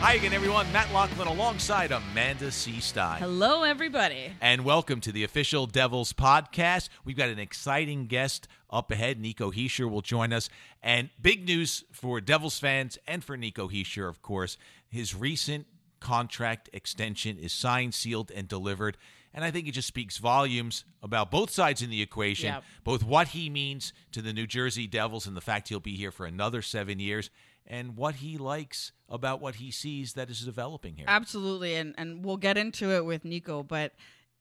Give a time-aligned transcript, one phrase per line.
[0.00, 0.70] Hi again, everyone.
[0.72, 2.80] Matt Loughlin alongside Amanda C.
[2.80, 3.20] Stein.
[3.20, 4.32] Hello, everybody.
[4.40, 6.88] And welcome to the official Devils podcast.
[7.04, 9.20] We've got an exciting guest up ahead.
[9.20, 10.48] Nico Hischier will join us.
[10.82, 14.56] And big news for Devils fans and for Nico Hischier, of course.
[14.88, 15.66] His recent
[16.00, 18.96] contract extension is signed, sealed, and delivered.
[19.34, 22.64] And I think it just speaks volumes about both sides in the equation, Yep.
[22.84, 26.10] both what he means to the New Jersey Devils and the fact he'll be here
[26.10, 27.30] for another seven years,
[27.66, 31.06] and what he likes about what he sees that is developing here.
[31.08, 33.92] Absolutely, and and we'll get into it with Nico, but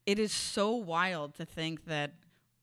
[0.06, 2.14] it is so wild to think that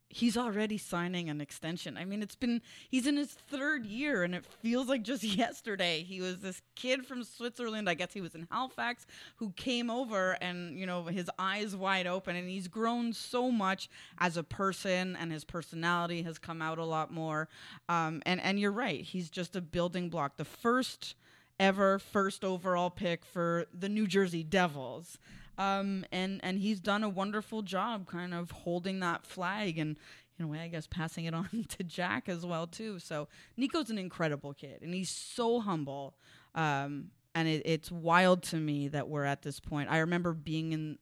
[0.09, 1.97] he's already signing an extension.
[1.97, 6.03] I mean, it's been he's in his third year, and it feels like just yesterday
[6.03, 7.89] he was this kid from Switzerland.
[7.89, 9.07] I guess he was in Halifax
[9.37, 13.89] who came over, and you know his eyes wide open, and he's grown so much
[14.19, 17.49] as a person, and his personality has come out a lot more.
[17.89, 20.37] Um, and and you're right, he's just a building block.
[20.37, 21.15] The first
[21.59, 25.19] ever first overall pick for the New Jersey Devils.
[25.59, 29.99] Um, and and he's done a wonderful job kind of holding that flag and
[30.39, 32.99] in a way I guess passing it on to Jack as well too.
[32.99, 36.15] So Nico's an incredible kid and he's so humble.
[36.55, 39.91] Um, and it, it's wild to me that we're at this point.
[39.91, 40.99] I remember being in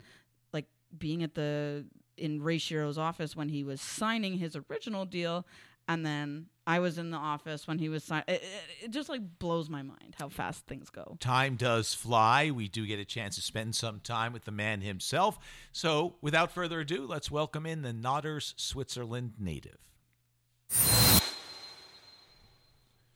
[0.53, 5.47] like being at the in Ray Shero's office when he was signing his original deal
[5.89, 8.25] and then I was in the office when he was signing.
[8.29, 11.17] It, it, it just like blows my mind how fast things go.
[11.21, 12.51] time does fly.
[12.51, 15.39] We do get a chance to spend some time with the man himself.
[15.73, 19.79] So, without further ado, let's welcome in the Naters Switzerland native.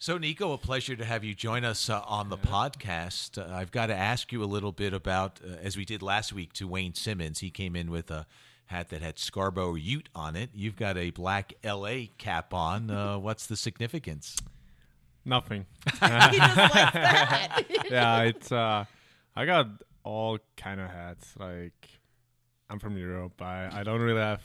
[0.00, 3.36] So, Nico, a pleasure to have you join us uh, on the podcast.
[3.36, 6.33] Uh, I've got to ask you a little bit about, uh, as we did last
[6.33, 7.41] week to Wayne Simmonds.
[7.41, 8.24] He came in with a
[8.69, 10.50] hat that had Scarborough Ute on it.
[10.55, 12.91] You've got a black LA cap on.
[12.91, 14.36] Uh, what's the significance?
[15.24, 15.66] Nothing.
[15.84, 17.64] he just likes that.
[17.90, 18.84] yeah, it's uh
[19.36, 19.67] I got
[20.05, 21.34] all kind of hats.
[21.39, 21.89] Like
[22.70, 23.40] I'm from Europe.
[23.42, 24.42] I I don't really have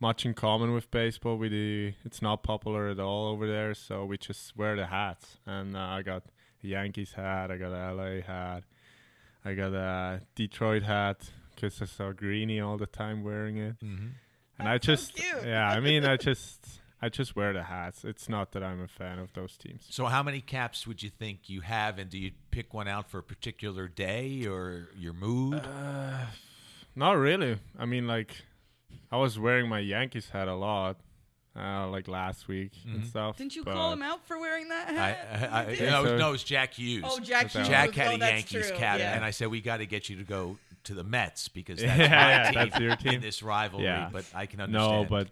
[0.00, 1.36] much in common with baseball.
[1.36, 5.38] We do it's not popular at all over there, so we just wear the hats.
[5.46, 6.24] And uh, I got
[6.62, 8.64] a Yankees hat, I got a LA hat.
[9.44, 13.78] I got a Detroit hat cuz I saw Greeny all the time wearing it.
[13.80, 14.08] Mm-hmm.
[14.58, 15.44] And I That's so just cute.
[15.46, 18.04] yeah, I mean I just I just wear the hats.
[18.04, 19.86] It's not that I'm a fan of those teams.
[19.88, 23.08] So, how many caps would you think you have, and do you pick one out
[23.10, 25.54] for a particular day or your mood?
[25.64, 26.26] Uh,
[26.94, 27.58] not really.
[27.78, 28.42] I mean, like,
[29.10, 31.00] I was wearing my Yankees hat a lot,
[31.56, 33.08] uh, like last week and Mhm.
[33.08, 33.36] stuff.
[33.36, 35.28] Didn't you call him out for wearing that hat?
[35.32, 35.80] I, I, You did?
[35.80, 37.04] Yeah, no, so- no, it was Jack Hughes.
[37.06, 37.68] oh, Jack Hughes.
[37.68, 38.76] Jack had oh, a that's Yankees true.
[38.78, 39.14] cap, Yeah.
[39.16, 41.96] and I said we got to get you to go to the Mets because Yeah,
[41.96, 43.84] that's my team that's your in this rivalry.
[43.84, 44.08] Yeah.
[44.12, 45.02] But I can understand.
[45.02, 45.28] No, but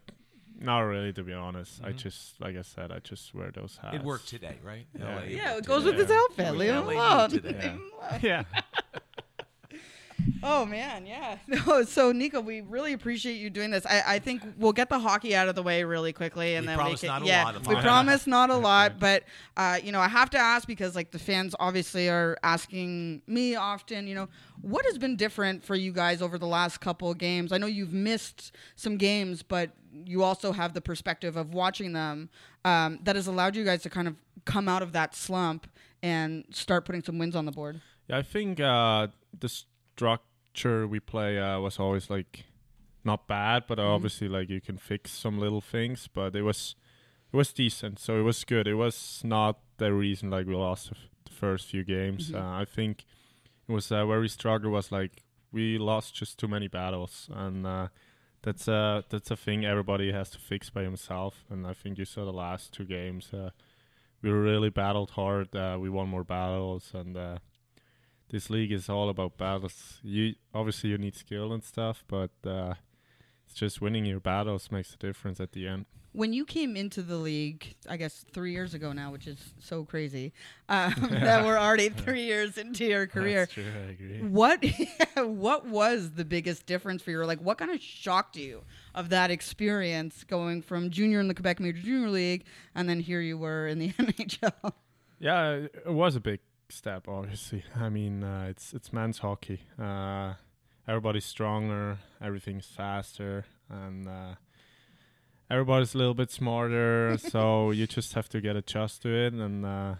[0.61, 1.81] not really, to be honest.
[1.85, 1.97] I Mhm.
[1.99, 3.95] just, like I said, I just wear those hats.
[3.97, 4.87] it worked today, right?
[4.99, 5.15] Yeah.
[5.17, 5.97] LA yeah, worked it goes today.
[5.97, 6.21] with his Yeah.
[6.23, 6.51] outfit.
[6.51, 7.31] With Leave him alone.
[7.45, 8.21] Leave him alone.
[8.23, 8.43] Yeah.
[10.43, 11.39] Oh man, yeah.
[11.47, 13.85] No, so Nico, we really appreciate you doing this.
[13.87, 16.69] I, I think we'll get the hockey out of the way really quickly, and We
[16.69, 19.25] then promise we can, not a yeah, lot of we promise not a lot, but
[19.57, 23.57] uh, you know, I have to ask because like the fans obviously are asking me
[23.57, 24.07] often.
[24.07, 24.29] You know,
[24.63, 27.53] what has been different for you guys over the last couple of games?
[27.53, 32.29] I know you've missed some games, but you also have the perspective of watching them
[32.65, 34.15] um, that has allowed you guys to kind of
[34.45, 35.67] come out of that slump
[36.03, 37.81] and start putting some wins on the board.
[38.09, 39.09] Yeah, I think uh,
[39.39, 39.53] the
[39.99, 42.45] structure we play uh, was always like
[43.05, 43.95] not bad, but Mhm.
[43.95, 46.09] obviously like you can fix some little things.
[46.09, 46.77] But it was
[47.33, 48.67] it was decent, so it was good.
[48.67, 52.31] It was not the reason like we lost the, f- the first few games.
[52.31, 52.35] Mhm.
[52.41, 53.05] Uh, I think
[53.69, 57.67] it was uh, where we struggled was like we lost just too many battles, and
[57.67, 57.89] uh,
[58.43, 61.45] that's a that's a thing everybody has to fix by himself.
[61.51, 63.33] And I think you saw the last two games.
[63.33, 63.51] Uh,
[64.23, 65.55] we really battled hard.
[65.55, 67.39] Uh, we won more battles, and uh,
[68.31, 70.01] this league is all about battles.
[70.03, 72.75] You obviously you need skill and stuff, but uh,
[73.47, 75.87] it's just winning your battles makes a difference at the end.
[76.13, 79.85] when you came into the league, I guess three years ago now, which is so
[79.85, 80.33] crazy,
[80.69, 83.43] um, that we're already three years into your career.
[83.43, 83.65] That's true.
[83.87, 84.23] I agree.
[84.23, 84.65] What
[85.17, 87.25] what was the biggest difference for you?
[87.25, 88.63] Like, what kind of shocked you
[88.95, 92.45] of that experience going from junior in the Quebec Major Junior League,
[92.75, 94.73] and then here you were in the NHL?
[95.21, 96.41] Yeah, it it was a big
[96.73, 97.09] step.
[97.09, 99.61] Obviously, I mean uh, it's it's men's hockey.
[99.81, 100.35] Uh,
[100.87, 104.35] everybody's stronger, everything's faster, and uh,
[105.51, 107.17] everybody's a little bit smarter.
[107.33, 109.33] so you just have to get adjusted to it.
[109.35, 109.95] And uh,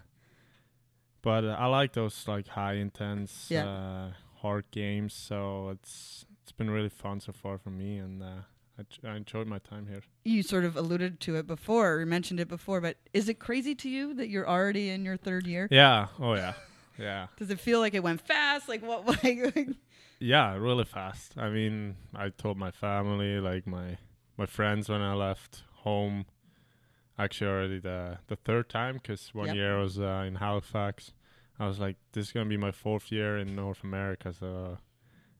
[1.21, 3.67] but I like those like high intense, Yeah.
[3.67, 4.11] uh,
[4.41, 5.13] hard games.
[5.13, 8.41] So it's it's been really fun so far for me, and uh,
[8.79, 10.01] I, I enjoyed my time here.
[10.23, 13.75] You sort of alluded to it before, or mentioned it before, but is it crazy
[13.75, 15.67] to you that you're already in your third year?
[15.69, 16.07] Yeah.
[16.19, 16.53] Oh yeah.
[16.97, 17.27] Yeah.
[17.37, 18.69] Does it feel like it went fast?
[18.69, 19.05] Like what?
[19.23, 19.67] Like,
[20.19, 21.33] Yeah, really fast.
[21.37, 23.97] I mean, I told my family, like my
[24.37, 26.25] my friends, when I left home.
[27.17, 29.55] Actually, already the the third time, because one Yep.
[29.55, 31.11] year I was uh, in Halifax.
[31.59, 34.77] I was like, this is gonna be my fourth year in North America, so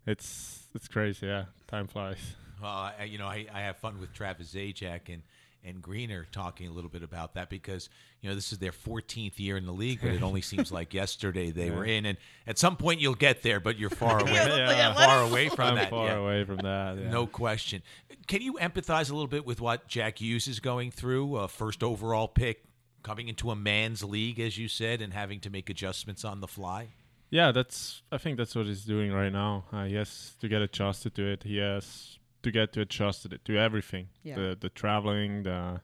[0.05, 1.27] it's it's crazy.
[1.27, 2.35] Yeah, time flies.
[2.61, 5.21] Well, I, you know, I, I have fun with Travis Zajac and
[5.61, 7.89] and Greener talking a little bit about that because
[8.21, 10.93] you know this is their 14th year in the league, but it only seems like
[10.93, 11.75] yesterday they Yeah.
[11.75, 12.05] were in.
[12.05, 12.17] And
[12.47, 15.75] at some point you'll get there, but you're far away, Yeah, far away from I'm
[15.75, 15.89] that.
[15.89, 16.13] far yeah.
[16.15, 16.95] away from that.
[16.97, 17.81] No question.
[18.27, 21.35] Can you empathize a little bit with what Jack Hughes is going through?
[21.35, 22.63] A first overall pick,
[23.03, 26.47] coming into a man's league, as you said, and having to make adjustments on the
[26.47, 26.87] fly.
[27.31, 28.01] Yeah, that's.
[28.13, 29.65] I think that's what he's doing right now.
[29.73, 31.43] Uh, he has to get adjusted to it.
[31.43, 34.09] He has to get to adjusted to everything.
[34.23, 34.35] Yeah.
[34.35, 35.81] The the traveling, the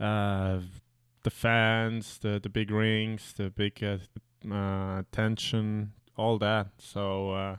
[0.00, 0.60] uh,
[1.22, 3.98] the fans, the the big rings, the big uh,
[4.50, 6.68] uh, attention, all that.
[6.78, 7.56] So uh,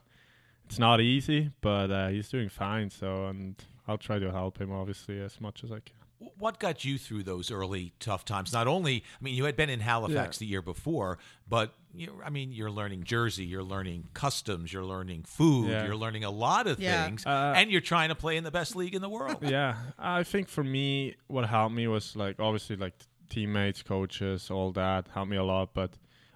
[0.66, 2.90] it's not easy, but uh, he's doing fine.
[2.90, 3.56] So and
[3.88, 5.96] I'll try to help him obviously as much as I can.
[6.38, 8.52] What got you through those early tough times?
[8.52, 11.18] Not only, I mean, you had been in Halifax the year before,
[11.48, 15.86] but you I mean, you're learning Jersey, you're learning customs, you're learning food, Yeah.
[15.86, 17.06] you're learning a lot of Yeah.
[17.06, 19.44] things, Uh, and you're trying to play in the best league in the world.
[19.56, 22.94] yeah i think for me what helped me was like obviously like
[23.30, 25.92] teammates coaches all that helped me a lot but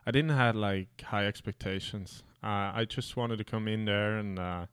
[0.06, 4.38] i didn't have like high expectations uh, i just wanted to come in there and
[4.40, 4.66] uh,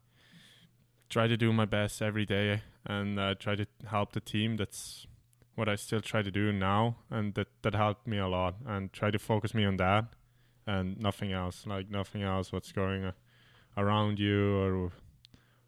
[1.09, 5.07] try to do my best every day and uh, try to help the team that's
[5.55, 8.93] what i still try to do now and that that helped me a lot and
[8.93, 10.05] try to focus me on that
[10.73, 13.13] and nothing else like nothing else what's going uh,
[13.77, 14.91] around you or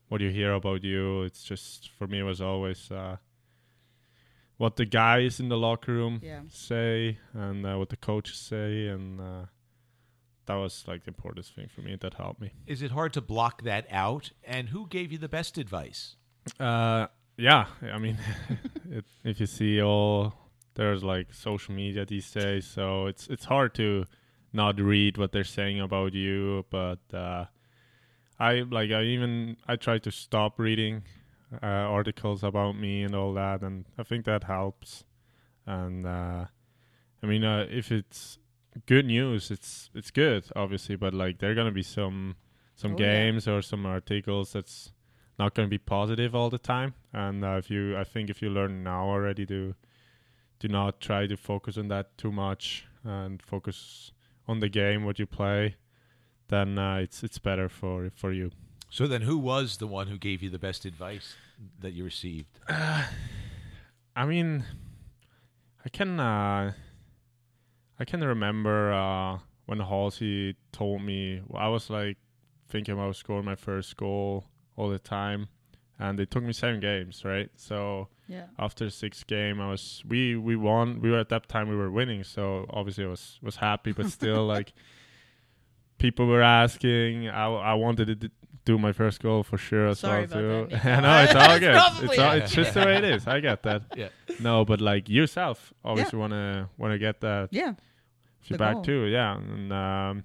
[0.08, 1.22] what you hear about you.
[1.22, 3.16] It's just for me it was always uh,
[4.58, 6.42] what the guys in the locker room Yeah.
[6.48, 9.44] say and uh, what the coaches say, and uh,
[10.46, 11.96] that was like the important thing for me.
[11.96, 12.52] That helped me.
[12.66, 14.30] Is it hard to block that out?
[14.44, 16.16] And who gave you the best advice?
[16.60, 17.06] Uh,
[17.36, 18.18] yeah, I mean,
[18.90, 20.34] it, if you see all
[20.74, 24.04] there's like social media these days, so it's it's hard to
[24.52, 26.64] not read what they're saying about you.
[26.70, 27.46] But uh,
[28.38, 31.04] I like I even I try to stop reading
[31.62, 35.04] uh, articles about me and all that, and I think that helps.
[35.66, 36.46] And uh,
[37.22, 38.38] I mean, uh, if it's
[38.86, 40.96] good news, it's it's good, obviously.
[40.96, 42.36] But like, there are gonna be some
[42.74, 43.30] some Oh, yeah.
[43.30, 44.92] games or some articles that's
[45.38, 46.94] not going to be positive all the time.
[47.12, 49.74] And uh, if you, I think, if you learn now already to
[50.58, 54.12] do not try to focus on that too much and focus
[54.52, 55.74] on the game what you play,
[56.48, 58.50] then uh, it's it's better for for you.
[58.88, 61.34] So then, who was the one who gave you the best advice
[61.80, 62.60] that you received?
[62.68, 64.64] I mean,
[65.84, 66.72] I can uh,
[67.98, 72.18] I can remember uh, when Halsey told me I was like
[72.68, 74.44] thinking about scoring my first goal
[74.76, 75.48] all the time,
[75.98, 77.50] and it took me seven games, right?
[77.56, 78.46] So Yeah.
[78.58, 81.00] after the sixth game, I was we we won.
[81.02, 84.06] We were at that time we were winning, so obviously I was was happy, but
[84.10, 84.72] still like
[85.98, 87.28] people were asking.
[87.28, 88.30] I I wanted to d-
[88.64, 90.76] do my first goal for sure as Sorry well about too.
[90.76, 90.88] that, Nico.
[90.96, 91.74] I know it's all good.
[91.74, 93.26] probably It's all, it's just the way it is.
[93.26, 93.82] I get that.
[93.96, 94.08] Yeah.
[94.40, 97.72] No, but like yourself, obviously wanna wanna get that Yeah.
[97.72, 98.82] The feedback goal.
[98.84, 99.04] too.
[99.06, 100.24] Yeah, and um,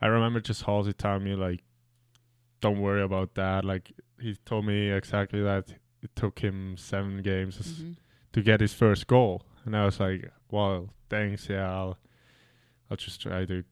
[0.00, 1.60] I remember just Halsey telling me like,
[2.60, 3.64] don't worry about that.
[3.64, 5.66] Like he told me exactly that.
[6.02, 7.96] It took him seven games s- Mhm.
[8.32, 11.48] to get his first goal, and I was like, well, thanks.
[11.48, 11.98] Yeah, I'll
[12.90, 13.64] I'll just try to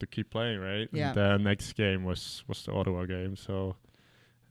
[0.00, 0.88] to keep playing, right?
[0.92, 1.08] Yeah.
[1.08, 3.76] And the next game was was the Ottawa game, so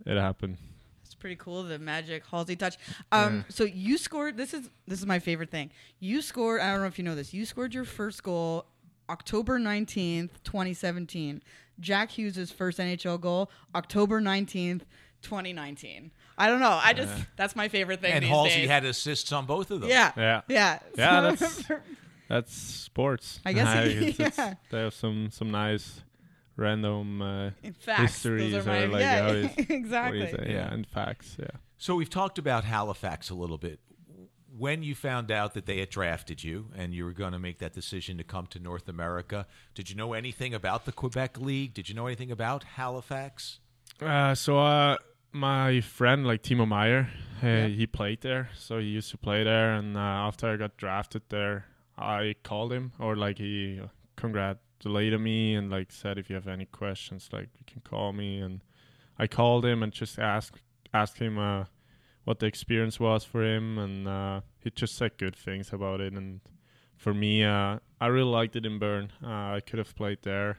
[0.05, 0.57] it happened.
[1.05, 2.77] It's pretty cool the magic Halsey touch.
[3.11, 3.43] Um, Yeah.
[3.49, 4.37] so you scored.
[4.37, 5.71] This is this is my favorite thing.
[5.99, 6.61] You scored.
[6.61, 7.33] I don't know if you know this.
[7.33, 8.65] You scored your first goal
[9.09, 11.41] October nineteenth, twenty seventeen.
[11.79, 14.85] Jack Hughes' first NHL goal October nineteenth,
[15.21, 16.11] twenty nineteen.
[16.37, 16.79] I don't know.
[16.81, 18.13] I just that's my favorite thing.
[18.13, 18.69] And these Halsey days.
[18.69, 19.89] had assists on both of them.
[19.89, 20.41] yeah, Yeah.
[20.47, 21.81] yeah, Yeah, So- that's-
[22.27, 23.41] That's sports.
[23.45, 24.53] I guess it- it's, it's, yeah.
[24.69, 26.01] they have some some nice
[26.55, 27.49] random uh,
[27.79, 28.01] facts.
[28.01, 30.19] histories those are my, or like yeah, how is- what do you exactly.
[30.21, 30.51] Yeah.
[30.51, 31.35] Yeah, and facts.
[31.39, 31.47] Yeah.
[31.77, 33.79] So we've talked about Halifax a little bit.
[34.57, 37.59] When you found out that they had drafted you and you were going to make
[37.59, 41.73] that decision to come to North America, did you know anything about the Quebec League?
[41.73, 43.59] Did you know anything about Halifax?
[44.01, 44.97] Uh, so uh,
[45.31, 47.09] my friend like Timo Meier,
[47.43, 47.67] uh, Yeah.
[47.67, 49.73] he played there, so he used to play there.
[49.73, 51.65] And uh, after I got drafted there,
[51.97, 53.79] I called him or like he
[54.15, 58.39] congratulated me and like said if you have any questions, like you can call me.
[58.39, 58.61] And
[59.17, 60.59] I called him and just asked
[60.93, 61.65] asked him uh,
[62.25, 66.13] what the experience was for him, and uh, he just said good things about it.
[66.13, 66.41] And
[66.97, 69.11] for me, uh, I really liked it in Bern.
[69.23, 70.57] Uh, I could have played there a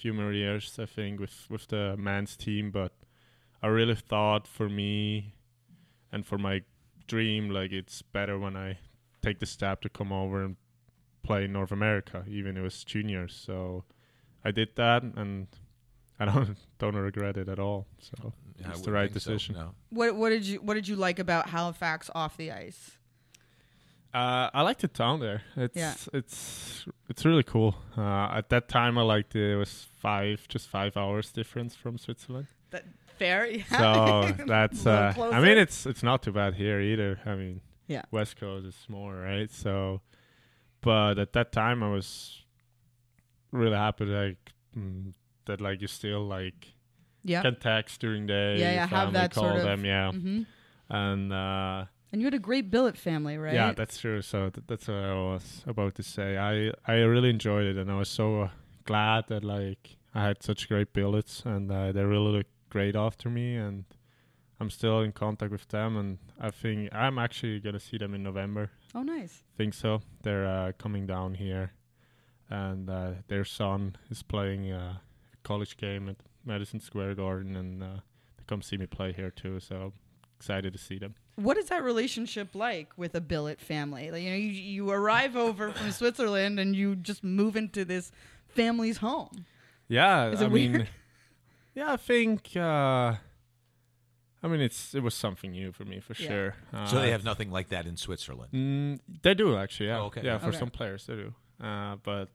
[0.00, 2.92] few more years, I think, with with the men's team, but
[3.64, 5.32] I really thought for me
[6.12, 6.62] and for my
[7.06, 8.78] dream, like it's better when I
[9.22, 10.56] take the step to come over and
[11.22, 13.34] play in North America, even if it was juniors.
[13.34, 13.84] So
[14.44, 15.46] I did that, and
[16.20, 17.86] I don't don't regret it at all.
[18.00, 19.54] So I it's the right think so, decision.
[19.54, 19.70] no.
[19.88, 22.98] What what did you what did you like about Halifax off the ice?
[24.12, 25.42] Uh, I liked the town there.
[25.56, 25.94] It's Yeah.
[26.12, 27.74] it's it's really cool.
[27.96, 29.52] Uh, at that time, I liked it.
[29.54, 32.46] It was five, just five hours difference from Switzerland.
[32.70, 32.84] That
[33.24, 33.78] fair, yeah.
[33.82, 34.86] So that's.
[34.86, 37.12] Uh, I mean, it's it's not too bad here either.
[37.26, 38.02] I mean, Yeah.
[38.10, 39.50] West Coast is more right.
[39.50, 40.00] So,
[40.80, 42.08] but at that time, I was
[43.52, 45.12] really happy like mm,
[45.46, 46.74] that like you still like
[47.24, 47.42] yeah.
[47.42, 48.56] can text during the day.
[48.60, 49.84] Yeah, yeah, have that call sort of- them.
[49.84, 50.42] Yeah, hmm
[50.88, 51.32] and.
[51.32, 53.54] uh And you had a great billet family, right?
[53.58, 54.22] Yeah, that's true.
[54.22, 56.28] So th- that's what I was about to say.
[56.50, 56.52] I
[56.86, 58.48] I really enjoyed it, and I was so uh,
[58.84, 59.82] glad that like
[60.14, 63.84] I had such great billets, and uh, they really looked great after me, and
[64.58, 68.24] I'm still in contact with them, and I think I'm actually gonna see them in
[68.24, 68.72] November.
[68.96, 69.44] oh, nice.
[69.56, 70.02] think so.
[70.22, 71.70] They're uh, coming down here,
[72.50, 74.96] and uh, their son is playing uh,
[75.34, 78.00] a college game at Madison Square Garden, and uh,
[78.36, 79.60] they come see me play here too.
[79.60, 79.92] So
[80.36, 81.14] excited to see them.
[81.36, 84.10] What is that relationship like with a billet family?
[84.10, 88.10] Like, you know, you, you arrive over from Switzerland and you just move into this
[88.48, 89.46] family's home.
[89.86, 90.88] Yeah, I it mean, weird?
[91.74, 92.56] Yeah, I think.
[92.56, 93.14] Uh,
[94.42, 96.26] I mean, it's it was something new for me for Yeah.
[96.28, 96.54] sure.
[96.72, 98.52] Uh, So they have nothing like that in Switzerland.
[98.52, 100.00] Mm, they do actually, yeah.
[100.00, 100.22] Oh, okay.
[100.22, 100.58] Yeah, for Okay.
[100.58, 101.34] some players they do.
[101.60, 102.28] Uh, but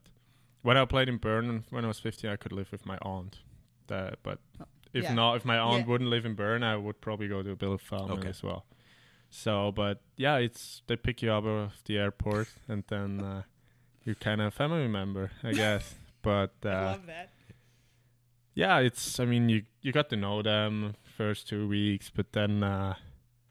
[0.62, 3.38] when I played in Bern when I was 15, I could live with my aunt.
[3.86, 4.38] That, but
[4.92, 5.14] if Yeah.
[5.14, 5.90] not, if my aunt Yeah.
[5.92, 8.28] wouldn't live in Bern, I would probably go to a billet family Okay.
[8.30, 8.64] as well.
[9.30, 13.42] So, but yeah, it's they pick you up of the airport, and then uh,
[14.04, 15.94] you're kind of a family member, I guess.
[16.22, 17.29] but uh, that.
[18.60, 19.18] Yeah, it's.
[19.18, 22.94] I mean, you you got to know them first two weeks, but then, uh,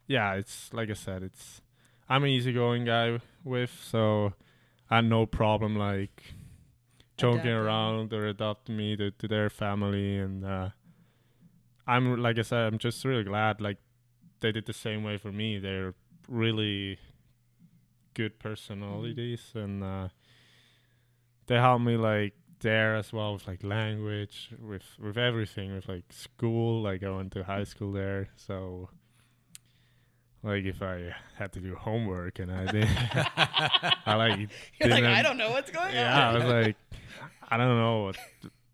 [0.06, 1.62] yeah, it's like I said, it's.
[2.08, 4.34] I'm an easygoing guy with, so
[4.88, 6.36] I had no problem like
[7.18, 7.52] joking Adapting.
[7.52, 10.70] around or adopting me to, to their family, and uh,
[11.88, 13.78] I'm like I said, I'm just really glad like
[14.42, 15.58] they did the same way for me.
[15.58, 15.96] They're
[16.28, 17.00] really
[18.14, 20.10] good personalities, and uh,
[21.48, 26.12] they helped me like there as well with like language, with with everything, with like
[26.12, 26.82] school.
[26.82, 27.68] Like I went to high mm.
[27.68, 28.90] school there, so
[30.44, 32.88] like if I had to do homework and I did,
[34.06, 34.40] I like
[34.80, 35.94] You're like, didn't- I don't know what's going on.
[35.94, 36.76] yeah, I was like,
[37.50, 38.18] I don't know what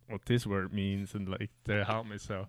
[0.07, 2.17] what this word means, and like they helped me.
[2.17, 2.47] So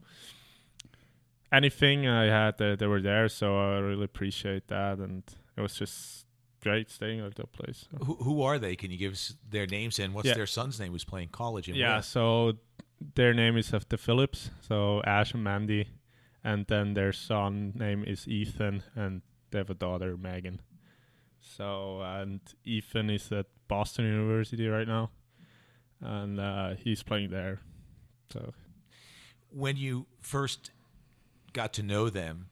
[1.52, 3.28] anything I had, they, they were there.
[3.28, 5.22] So I really appreciate that, and
[5.56, 6.25] it was just
[6.70, 7.86] great staying at that place.
[8.06, 8.74] Who, who are they?
[8.76, 10.34] Can you give us their names and what's Yeah.
[10.34, 11.68] their son's name who's playing college?
[11.68, 12.02] Yeah, where?
[12.02, 12.52] so
[13.14, 15.88] their name is the Phillips, so Ash and Mandy,
[16.42, 20.60] and then their son name is Ethan, and they have a daughter Megan.
[21.40, 25.10] So and Ethan is at Boston University right now,
[26.00, 27.60] and uh, he's playing there.
[28.32, 28.52] So
[29.50, 30.70] When you first
[31.52, 32.48] got to know them,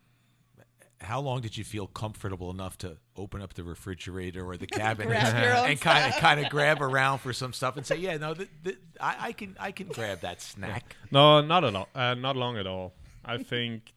[1.01, 5.09] how long did you feel comfortable enough to open up the refrigerator or the cabinet
[5.09, 8.35] Grab and kind of kind of grab around for some stuff and say, "Yeah, no,
[8.35, 12.15] th- th- I, I can I can grab that snack." no, not at all, uh,
[12.15, 12.95] not long at all.
[13.25, 13.93] I think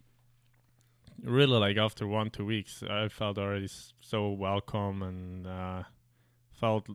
[1.24, 3.70] really like after one two weeks, I felt already
[4.00, 5.84] so welcome and uh,
[6.60, 6.88] felt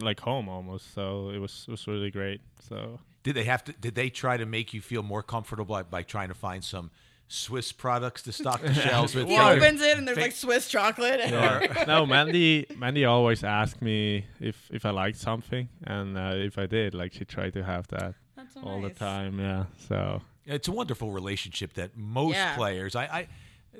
[0.00, 0.94] like home almost.
[0.94, 2.40] So it was it was really great.
[2.68, 3.72] So Did they have to?
[3.72, 6.90] Did they try to make you feel more comfortable by, by trying to find some
[7.28, 9.26] Swiss products to stock the shelves with?
[9.26, 9.50] He Yeah.
[9.50, 11.20] opens it and there's Think- like Swiss chocolate.
[11.20, 11.84] Yeah.
[11.88, 12.66] no, Mandy.
[12.76, 17.12] Mandy always asked me if if I liked something, and uh, if I did, like
[17.14, 18.14] she tried to have that
[18.54, 19.38] so all the time.
[19.40, 19.64] Yeah.
[19.88, 22.54] So It's a wonderful relationship that most Yeah.
[22.56, 22.94] players.
[22.94, 23.28] I, I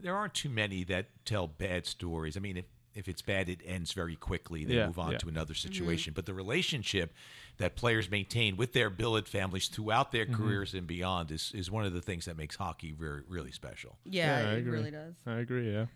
[0.02, 2.36] there aren't too many that tell bad stories.
[2.36, 2.64] I mean, if
[2.96, 4.64] if it's bad, it ends very quickly.
[4.64, 5.18] They Yeah, move on yeah.
[5.18, 5.68] to another Mm-hmm.
[5.72, 6.12] situation.
[6.14, 7.12] But the relationship
[7.58, 10.34] that players maintain with their billet families throughout their Mm-hmm.
[10.42, 13.96] careers and beyond is is one of the things that makes hockey very really special.
[14.04, 15.14] Yeah, Yeah, it really does.
[15.26, 15.72] I agree.
[15.72, 15.86] Yeah.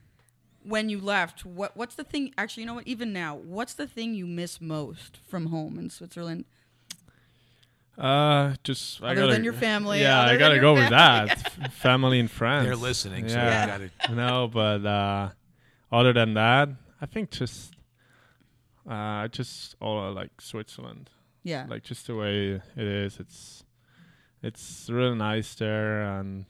[0.62, 2.34] When you left, what what's the thing?
[2.36, 2.86] Actually, you know what?
[2.86, 6.44] Even now, what's the thing you miss most from home in Switzerland?
[7.98, 11.52] Uh, just I Other gotta, than your family, Yeah, I gotta your go with that.
[11.72, 12.64] Family and friends.
[12.64, 13.78] They're listening, so Yeah.
[13.78, 14.14] you got to.
[14.14, 15.28] no, but uh,
[15.92, 17.74] other than that, I think just
[18.88, 21.10] uh, just all like Switzerland.
[21.42, 23.64] Yeah, like just the way it is it's
[24.42, 26.44] it's really nice there and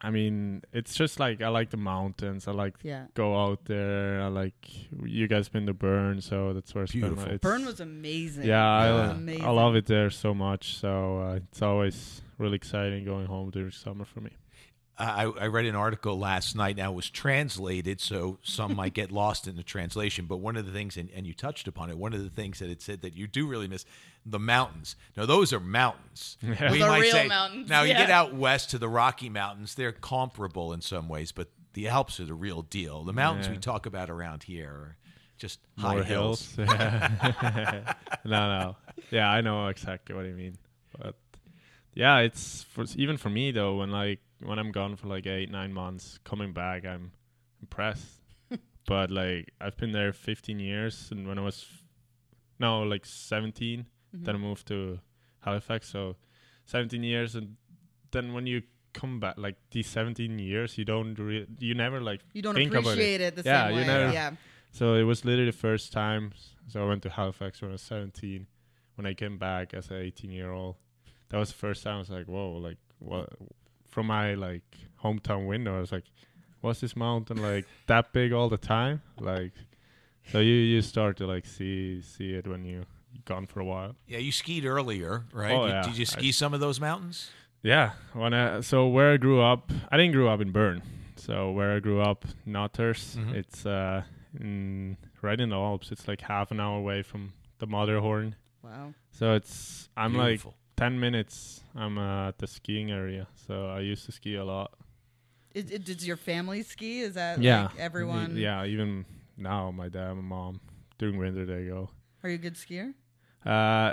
[0.00, 2.46] I mean, it's just like I like the mountains.
[2.46, 3.06] I like Yeah.
[3.14, 4.22] go out there.
[4.22, 4.54] I like
[5.04, 7.24] you guys been to Bern, so that's where I spend Beautiful.
[7.26, 7.34] my.
[7.34, 8.44] it's- Bern was amazing.
[8.46, 9.44] Yeah, It was I, amazing.
[9.44, 10.76] I love it there so much.
[10.76, 14.30] So uh, it's always really exciting going home during summer for me.
[14.98, 16.76] I, I read an article last night.
[16.76, 20.26] Now it was translated, so some might get lost in the translation.
[20.26, 22.58] But one of the things, and, and you touched upon it, one of the things
[22.58, 23.84] that it said that you do really miss
[24.26, 24.96] the mountains.
[25.16, 26.36] Now those are mountains.
[26.42, 26.72] Yeah.
[26.72, 29.28] We Those are might real say mountains, now you get out west to the Rocky
[29.28, 33.04] Mountains; they're comparable in some ways, but the Alps are the real deal.
[33.04, 34.96] The mountains we talk about around here are
[35.38, 36.54] just More high hills.
[36.58, 37.94] Yeah.
[38.24, 38.76] no, no.
[39.10, 40.58] Yeah, I know exactly what you mean.
[40.98, 41.14] But
[41.94, 43.76] yeah, it's for even for me though.
[43.76, 47.12] When like when I'm gone for like eight nine months, coming back, I'm
[47.60, 48.20] impressed.
[48.86, 51.66] but like I've been there 15 years, and when I was
[52.58, 54.24] no like 17, Mm-hmm.
[54.24, 55.00] then I moved to
[55.40, 55.86] Halifax.
[55.90, 56.16] So
[56.64, 57.56] 17 years, and
[58.10, 58.62] then when you
[58.94, 62.70] come back, like these 17 years, you don't re- you never like You don't think
[62.72, 62.92] about it.
[62.92, 63.36] appreciate it.
[63.36, 63.86] the Yeah, same you way.
[63.86, 64.30] never- Yeah.
[64.70, 66.32] So it was literally the first time.
[66.68, 68.46] So I went to Halifax when I was 17.
[68.94, 70.76] When I came back as an 18 year old,
[71.28, 73.28] that was the first time I was like, whoa, like what?
[73.88, 74.62] From my like
[75.02, 76.04] hometown window, I was like,
[76.62, 79.02] was this mountain like that big all the time?
[79.18, 79.52] Like,
[80.30, 82.84] so you you start to like see see it when you
[83.24, 83.94] gone for a while.
[84.06, 85.52] Yeah, you skied earlier, right?
[85.52, 85.82] Oh, You- yeah.
[85.82, 87.30] Did you ski some of those mountains?
[87.62, 90.82] Yeah, when I so where I grew up, I didn't grow up in Bern.
[91.16, 93.34] So where I grew up, Naters, Mhm.
[93.34, 94.02] it's uh
[94.38, 95.90] in, right in the Alps.
[95.90, 98.36] It's like half an hour away from the Matterhorn.
[98.62, 98.94] Wow.
[99.10, 100.40] So it's I'm like
[100.78, 100.90] Beautiful.
[100.90, 101.60] ten minutes.
[101.74, 104.72] I'm uh, at the skiing area, so I used to ski a lot.
[105.54, 107.00] Is, it, does your family ski?
[107.00, 108.34] Is that yeah, like everyone?
[108.34, 109.04] Y- Yeah, even
[109.36, 110.60] now, my dad, my mom,
[110.98, 111.90] during winter they go.
[112.22, 112.94] Are you a good skier?
[113.46, 113.92] Uh,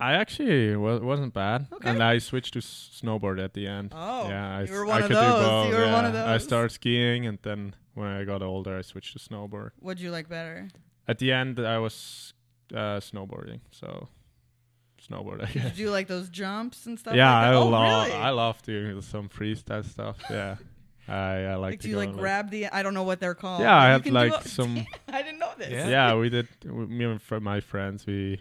[0.00, 1.88] I actually wa- wasn't bad, Okay.
[1.90, 3.92] and I switched to s- snowboard at the end.
[3.94, 5.34] Oh, yeah, I, you were one I of could those.
[5.34, 5.68] do both.
[5.68, 6.24] You were one of yeah.
[6.24, 6.44] I those.
[6.44, 9.70] started skiing, and then when I got older, I switched to snowboard.
[9.80, 10.68] What'd you like better?
[11.08, 12.32] At the end, I was
[12.74, 14.08] uh, snowboarding, so
[15.08, 15.42] snowboard.
[15.42, 15.64] I guess.
[15.70, 17.14] Did you like those jumps and stuff?
[17.14, 18.18] yeah, like I oh, love really?
[18.20, 20.16] I love doing some freestyle stuff.
[20.30, 20.56] Yeah,
[21.08, 22.66] I, I like like, to do you go like and, grab the?
[22.68, 23.62] I don't know what they're called.
[23.62, 25.70] Yeah, I You had, like, a- some- I didn't know this.
[25.70, 25.88] Yeah.
[25.88, 26.48] yeah, we did.
[26.64, 28.40] w- Me and fr- my friends, we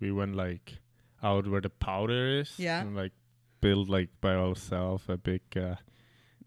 [0.00, 0.78] we went like
[1.22, 2.52] out where the powder is.
[2.58, 2.80] Yeah.
[2.80, 3.12] And like
[3.60, 5.42] build like by ourselves a big.
[5.56, 5.74] Uh,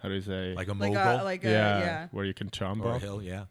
[0.02, 0.54] how do you say?
[0.56, 2.08] Like a Like mogul a, like a, yeah, yeah.
[2.12, 3.22] where you can jump or a hill?
[3.22, 3.46] Yeah.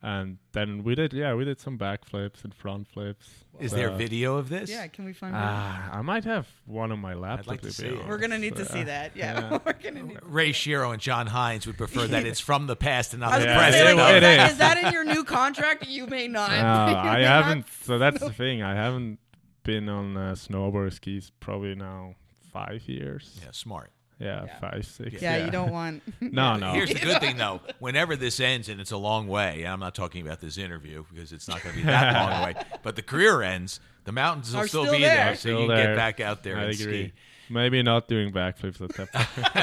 [0.00, 1.12] And then we did.
[1.12, 3.28] Yeah, we did some backflips and front flips.
[3.58, 4.70] Is there So- video of this?
[4.70, 5.34] Yeah, can we find?
[5.34, 5.38] it?
[5.42, 7.48] Ah, I might have one on my laptop.
[7.48, 8.06] like to be see it.
[8.06, 9.16] We're gonna need to Uh, see that.
[9.16, 9.58] Yeah, yeah.
[9.66, 10.18] we're gonna need.
[10.22, 13.46] Ray Shero and John Hynes would prefer that it's from the past and not the
[13.46, 13.74] present.
[13.88, 14.52] say, like, it is, that, is.
[14.52, 15.88] is that in your new contract?
[15.88, 16.50] You may not.
[16.52, 17.66] No, You I may not haven't.
[17.82, 18.62] So that's the thing.
[18.62, 19.18] I haven't
[19.64, 22.14] been on uh, snowboard skis probably now
[22.52, 23.40] five years.
[23.42, 23.90] Yeah, smart.
[24.18, 24.58] Yeah, Yeah.
[24.58, 25.22] five, six.
[25.22, 26.02] Yeah, you don't want.
[26.20, 26.72] No, no.
[26.72, 27.60] Here's the good thing, though.
[27.78, 31.04] Whenever this ends, and it's a long way, and I'm not talking about this interview
[31.12, 34.52] because it's not going to be that long way, but the career ends, the mountains
[34.52, 35.34] will Are still, still be there, there.
[35.34, 35.86] so Still you can there.
[35.88, 37.04] get back out there I and agree.
[37.08, 37.12] ski.
[37.50, 39.12] Maybe not doing backflips at that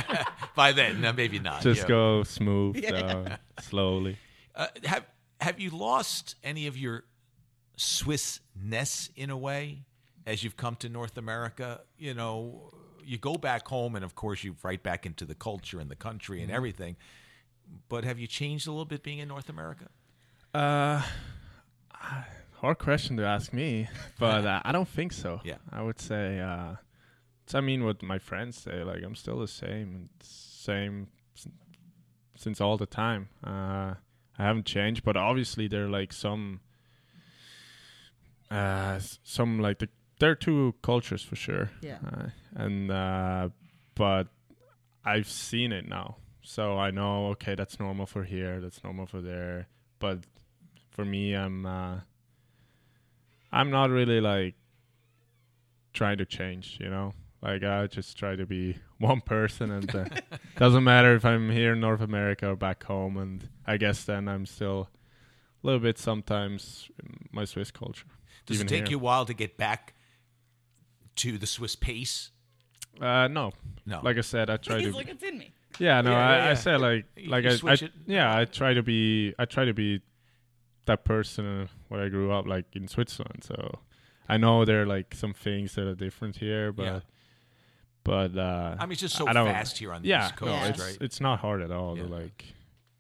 [0.09, 0.27] point.
[0.55, 1.61] By then, no, maybe not.
[1.61, 1.87] Just yeah.
[1.87, 2.91] go smooth, Yeah.
[2.91, 4.17] down, slowly.
[4.55, 5.05] Uh, have
[5.41, 7.03] Have you lost any of your
[7.77, 9.83] Swissness in a way
[10.25, 11.81] as you've come to North America?
[11.97, 12.71] You know,
[13.05, 15.95] you go back home, and of course, you right back into the culture and the
[15.95, 16.95] country and everything.
[17.89, 19.87] But have you changed a little bit being in North America?
[20.53, 21.01] Uh,
[22.53, 23.87] hard question to ask me,
[24.19, 25.41] but uh, I don't think so.
[25.43, 25.57] Yeah.
[25.71, 26.39] I would say.
[26.39, 26.75] Uh,
[27.53, 31.47] I mean, what my friends say, like I'm still the same same s-
[32.35, 33.29] since all the time.
[33.43, 33.93] Uh,
[34.37, 36.59] I haven't changed, but obviously there are like some,
[38.51, 39.89] uh, some like the
[40.19, 41.71] there are two cultures for sure.
[41.81, 41.97] Yeah.
[42.05, 43.49] Uh, and uh,
[43.95, 44.27] but
[45.03, 49.21] I've seen it now, so I know okay that's normal for here, that's normal for
[49.21, 49.67] there.
[49.99, 50.19] But
[50.91, 51.99] for me, I'm uh,
[53.51, 54.55] I'm not really like
[55.93, 57.13] trying to change, you know.
[57.41, 60.05] Like I just try to be one person, and uh,
[60.57, 63.17] doesn't matter if I'm here in North America or back home.
[63.17, 64.89] And I guess then I'm still
[65.63, 68.07] a little bit sometimes in my Swiss culture.
[68.45, 68.91] Does it take here.
[68.91, 69.95] you a while to get back
[71.17, 72.31] to the Swiss pace?
[73.01, 73.51] Uh, no,
[73.85, 73.99] No.
[74.03, 74.95] like I said, I try He's to.
[74.95, 75.51] like, it's in me.
[75.79, 76.53] Yeah, no, Yeah, I, yeah, I yeah.
[76.53, 77.91] say like You- like you I, I it.
[78.07, 80.01] yeah, I try to be I try to be
[80.85, 83.43] that person uh, where I grew up like in Switzerland.
[83.43, 83.79] So
[84.29, 86.99] I know there are like some things that are different here, but Yeah.
[88.05, 90.35] but uh, I mean, it's just so I don't- fast here on the yeah, East
[90.37, 90.97] Coast, no, it's right?
[91.01, 92.03] it's not hard at all Yeah.
[92.03, 92.45] to like.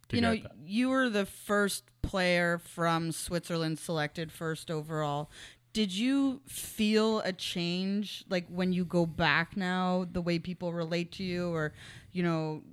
[0.09, 0.51] To You know, get that.
[0.67, 5.31] you were the first player from Switzerland selected first overall.
[5.75, 11.11] Did you feel a change, like when you go back now, the way people relate
[11.17, 11.73] to you, or
[12.13, 12.63] you know,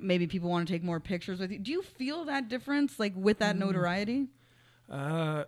[0.00, 1.58] maybe people want to take more pictures with you.
[1.58, 4.28] Do you feel that difference, like with that notoriety?
[4.88, 5.44] Uh,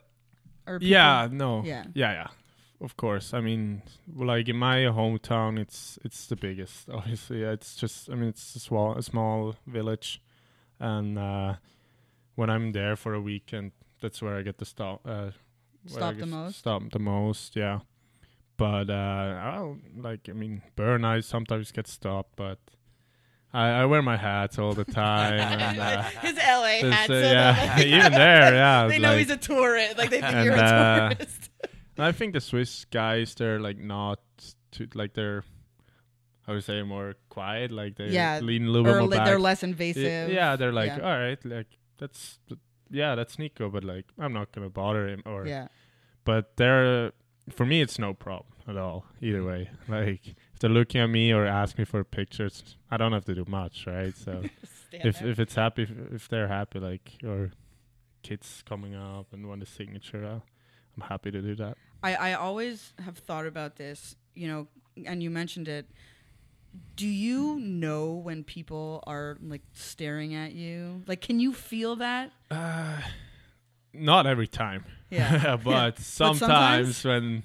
[0.66, 1.85] Or people- yeah, no, Yeah.
[1.94, 2.29] yeah, yeah.
[2.81, 3.33] Of course.
[3.33, 3.83] I mean,
[4.33, 6.88] like in my hometown, it's it's the biggest.
[6.98, 8.11] Obviously, it's just.
[8.11, 10.20] I mean, it's a small a small village,
[10.81, 11.55] and uh,
[12.35, 15.00] when I'm there for a weekend, that's where I get to stop.
[15.07, 15.31] Uh,
[15.87, 16.59] Stop the most?
[16.59, 17.57] Stop the most.
[17.57, 17.81] Yeah.
[18.57, 18.92] But uh,
[19.42, 20.29] I'll like.
[20.29, 22.59] I mean, Bern I sometimes get stopped, but.
[23.57, 25.35] I, I wear my hats all the time.
[25.38, 27.05] and, uh, His LA This, hat.
[27.05, 28.87] uh, so yeah, like, even there, yeah.
[28.88, 29.97] they know like- he's a tourist.
[29.97, 31.51] Like they think And, you're a uh, tourist.
[31.97, 34.18] I think the Swiss guys, they're like not
[34.73, 35.44] too, like they're,
[36.44, 37.70] how would you say, more quiet.
[37.70, 39.27] Like they yeah, lean a little bit more li- back.
[39.27, 40.31] They're less Y- invasive.
[40.31, 41.05] yeah, they're like, Yeah.
[41.09, 41.68] all right, like
[41.99, 42.40] that's,
[42.94, 45.22] yeah, that's Nico, but like I'm not gonna bother him.
[45.26, 45.68] Or, yeah.
[46.24, 47.12] but they're,
[47.50, 49.04] for me, it's no problem at all.
[49.20, 53.12] Either way, like if they're looking at me or ask me for pictures, I don't
[53.12, 54.16] have to do much, right?
[54.16, 54.44] So
[54.92, 55.28] if there.
[55.28, 57.50] if it's happy, if, if they're happy, like or
[58.22, 60.40] kids coming up and want a signature, uh,
[60.96, 61.76] I'm happy to do that.
[62.02, 64.68] I, I always have thought about this, you know,
[65.07, 65.90] and you mentioned it.
[66.96, 71.02] Do you know when people are like staring at you?
[71.06, 72.30] Like, can you feel that?
[72.50, 73.00] Uh,
[73.92, 74.84] not every time.
[75.10, 75.56] Yeah.
[75.64, 76.38] but sometimes?
[76.98, 77.42] sometimes when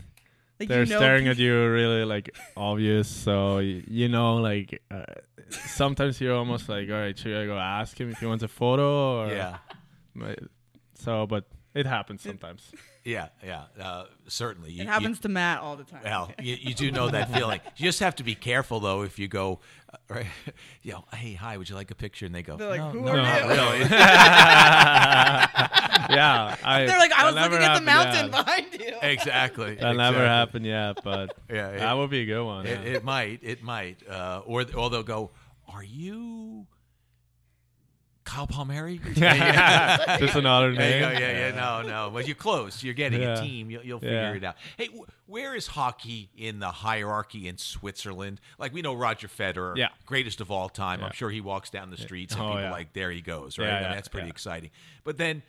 [0.59, 4.35] Like they're you know staring pe- at you really like obvious so y- you know
[4.37, 5.03] like uh,
[5.49, 8.47] sometimes you're almost like all right should i go ask him if he wants a
[8.47, 9.57] photo or Yeah.
[10.13, 10.35] My-
[10.95, 12.71] so but it happens sometimes
[13.05, 14.71] Yeah, yeah, uh, certainly.
[14.71, 16.01] You- It you- happens to Matt all the time.
[16.03, 17.61] Well, you, you do know that feeling.
[17.77, 19.59] You just have to be careful, though, if you go,
[19.93, 20.25] uh, right,
[20.83, 22.25] you know, hey, hi, would you like a picture?
[22.25, 23.79] And they go, They're like, no, "Who no, are not you?" really.
[26.09, 28.31] yeah I, They're like, I was looking at the mountain yet.
[28.31, 28.95] behind you.
[29.01, 29.75] exactly.
[29.75, 32.91] that never happened yet but Yeah, it- that would be a good one It, yeah.
[32.93, 33.39] it might.
[33.43, 34.07] It might.
[34.07, 35.31] Uh, or, or they'll go,
[35.67, 36.65] are you
[38.29, 38.99] Kyle Palmieri?
[39.15, 41.09] just another name go.
[41.09, 41.51] Yeah, yeah.
[41.55, 42.09] No, no.
[42.13, 42.83] But you're close.
[42.83, 43.39] You're getting Yeah.
[43.39, 43.69] a team.
[43.71, 44.33] You'll, you'll figure Yeah.
[44.33, 44.55] it out.
[44.77, 48.39] Hey, wh- where is hockey in the hierarchy in Switzerland?
[48.57, 49.87] Like we know Roger Federer, Yeah.
[50.05, 51.03] greatest of all time.
[51.03, 52.71] I'm sure he walks down the streets and Oh, people yeah.
[52.71, 53.65] like, there he goes, right?
[53.67, 54.31] Yeah, And yeah, that's pretty yeah.
[54.33, 54.69] exciting.
[55.03, 55.41] But then.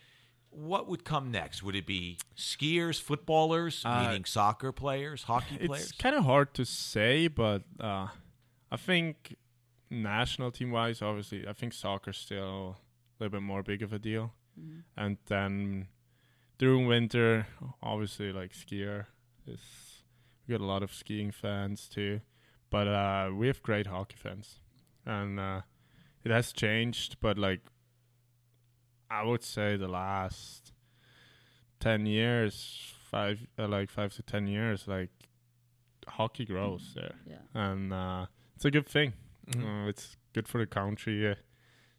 [0.52, 1.62] What would come next?
[1.62, 5.82] Would it be skiers, footballers, Uh, meaning soccer players, hockey it's players?
[5.90, 8.08] It's kind of hard to say, but uh,
[8.68, 9.36] I think
[9.90, 12.76] national team wise, obviously, I think soccer's still
[13.18, 14.32] a little bit more big of a deal.
[14.58, 14.84] Mhm.
[14.96, 15.88] And then
[16.58, 17.46] during winter,
[17.82, 19.06] obviously, like skier
[19.46, 20.04] is
[20.46, 22.20] we got a lot of skiing fans too,
[22.70, 24.60] but uh, we have great hockey fans,
[25.06, 25.62] and uh,
[26.24, 27.16] it has changed.
[27.20, 27.60] But like,
[29.10, 30.72] I would say the last
[31.78, 35.10] ten years, five uh, like five to ten years, like
[36.06, 37.42] hockey grows there, Yeah.
[37.54, 38.26] and uh,
[38.56, 39.12] it's a good thing.
[39.50, 39.86] Mhm.
[39.86, 41.28] Uh, it's good for the country.
[41.30, 41.34] Uh,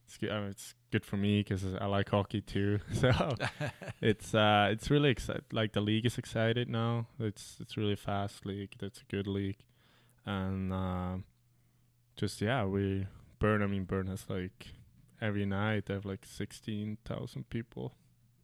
[0.05, 2.79] it's good, uh, it's good for me because I like hockey too.
[2.93, 3.11] So
[4.01, 5.45] it's uh it's really excited.
[5.51, 7.07] Like the league is excited now.
[7.19, 8.75] It's it's really fast league.
[8.79, 9.59] That's a good league,
[10.25, 11.25] and um
[12.15, 13.07] just yeah, we
[13.39, 13.61] Bern.
[13.63, 14.67] I mean Bern has like
[15.21, 17.95] every night they have like sixteen thousand people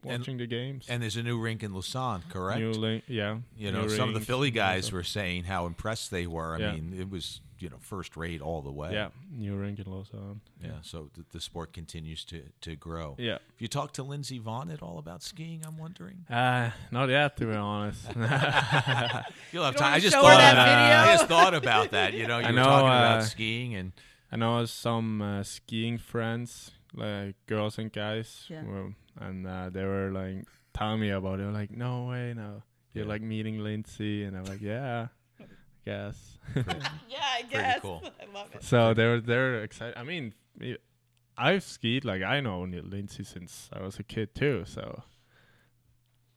[0.03, 0.85] And- watching the games.
[0.89, 2.59] and there's a new rink in Lausanne, correct?
[2.59, 3.37] New link, yeah.
[3.57, 4.93] You new know, some of the Philly guys stuff.
[4.93, 6.55] were saying how impressed they were.
[6.55, 6.71] I Yeah.
[6.73, 8.93] mean, it was you know first rate all the way.
[8.93, 10.41] Yeah, new rink in Lausanne.
[10.63, 10.73] yeah.
[10.83, 13.15] So the, the sport continues to to grow.
[13.17, 13.31] Yeah.
[13.33, 15.63] Have you talked to Lindsey Vonn at all about skiing?
[15.65, 16.25] I'm wondering.
[16.29, 18.05] Uh, not yet, to be honest.
[18.15, 19.93] You'll have You time.
[19.93, 20.37] I just thought.
[20.37, 21.11] that video?
[21.11, 22.13] I just thought about that.
[22.13, 23.91] You know, you I were know, talking about uh, skiing and
[24.31, 28.63] I know some uh, skiing friends, like girls and guys, Yeah.
[28.63, 31.37] were- and uh, they were like telling me about it.
[31.39, 33.09] They were like, "No way, no, you're Yeah.
[33.09, 35.07] like meeting Lindsey," and I'm like, "Yeah,
[35.39, 35.45] I
[35.85, 36.63] guess." Yeah,
[37.23, 37.79] I Pretty guess.
[37.81, 38.01] cool.
[38.21, 38.63] I love it.
[38.63, 39.97] so they were they're excited.
[39.97, 40.33] I mean,
[41.37, 44.63] I've skied like I know Lindsey since I was a kid too.
[44.65, 45.03] So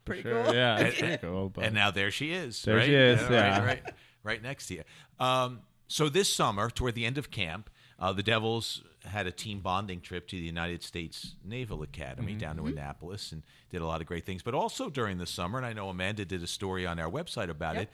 [0.05, 0.55] Pretty sure, cool.
[0.55, 1.49] Yeah, it's And- pretty cool.
[1.51, 2.62] But and now there she is.
[2.62, 2.87] There right?
[2.87, 3.64] she is, right, yeah.
[3.64, 3.83] right,
[4.25, 4.83] right next to you.
[5.19, 9.60] Um, so this summer, toward the end of camp, uh, the Devils had a team
[9.60, 14.00] bonding trip to the United States Naval Academy down to Annapolis and did a lot
[14.00, 14.42] of great things.
[14.42, 17.48] But also during the summer, and I know Amanda did a story on our website
[17.48, 17.82] about Yep.
[17.84, 17.90] it.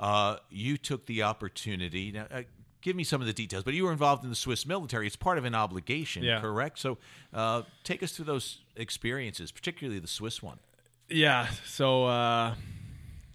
[0.00, 2.12] Uh, you took the opportunity.
[2.12, 2.42] Now, uh,
[2.82, 3.64] give me some of the details.
[3.64, 5.06] But you were involved in the Swiss military.
[5.06, 6.40] It's part of an obligation, Yeah.
[6.40, 6.78] correct?
[6.78, 6.98] So
[7.32, 10.58] uh, take us through those experiences, particularly the Swiss one.
[11.08, 12.54] yeah, so uh,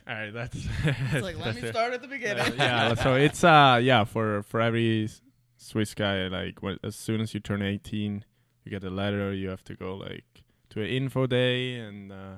[0.07, 2.53] all right, that's It's like, let me start at the beginning.
[2.57, 5.21] yeah, so it's uh yeah for for every S-
[5.63, 8.25] Swiss guy like when, as soon as you turn 18
[8.63, 12.37] you get a letter you have to go like to an info day and uh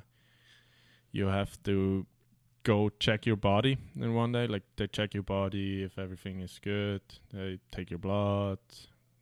[1.11, 2.05] you have to
[2.63, 4.47] go check your body in one day.
[4.47, 7.01] Like they check your body if everything is good
[7.33, 8.59] they take your blood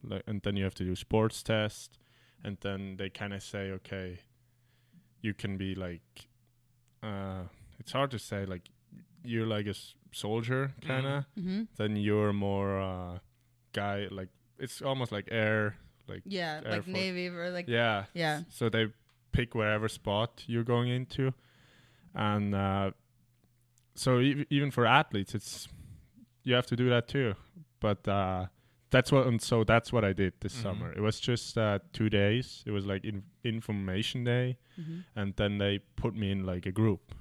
[0.04, 1.98] like, and then you have to do sports test,
[2.44, 4.20] and then they kind of say, okay,
[5.22, 6.28] you can be like,
[7.02, 7.44] uh,
[7.80, 8.64] it's hard to say, like
[9.24, 11.62] you're like a s- soldier kind of, Mm-hmm.
[11.78, 13.20] then you're more uh,
[13.74, 15.76] guy like it's almost like air,
[16.08, 16.88] like Yeah, Air like Force.
[16.94, 18.42] Navy or like yeah, Yeah.
[18.50, 18.88] So they
[19.32, 21.34] pick wherever spot you're going into,
[22.14, 22.92] and uh,
[23.96, 25.68] so ev- even for athletes, it's
[26.44, 27.34] you have to do that too.
[27.80, 28.48] But uh,
[28.92, 30.62] that's what, and so that's what I did this Mhm.
[30.64, 30.94] summer.
[30.94, 32.64] It was just uh, two days.
[32.66, 35.04] It was like in- information day, Mhm.
[35.16, 37.14] and then they put me in like a group,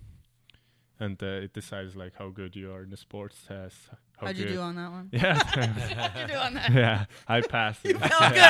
[1.05, 3.89] and uh, it decides like how good you are in the sports test.
[4.19, 4.49] How How'd good.
[4.51, 5.09] you do on that one?
[5.13, 5.35] Yeah.
[5.45, 6.73] How'd you do on that?
[6.73, 8.43] yeah, I passed You felt good.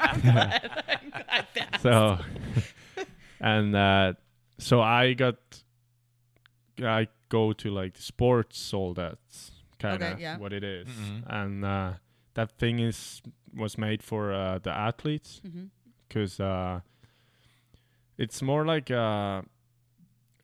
[0.00, 0.70] I'm glad.
[1.00, 1.80] I'm glad that.
[1.82, 2.18] so
[3.40, 4.12] and uh
[4.58, 5.36] so i got
[6.82, 10.36] i go to like the sports sold that's kind of Okay, yeah.
[10.38, 10.88] what it is.
[10.88, 11.22] Mhm.
[11.26, 11.92] and uh
[12.34, 13.22] that thing is
[13.54, 15.64] was made for uh the athletes Mm-hmm.
[16.08, 16.80] because uh
[18.18, 19.42] it's more like uh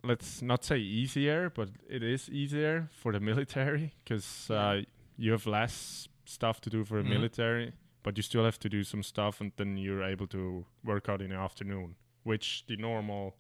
[0.07, 4.81] let's not say easier but it is easier for the military because uh
[5.19, 7.13] you have less stuff to do for the Mhm.
[7.19, 11.09] military but you still have to do some stuff and then you're able to work
[11.09, 13.35] out in the afternoon which the normal